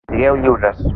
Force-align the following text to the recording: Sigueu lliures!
Sigueu 0.09 0.35
lliures! 0.45 0.87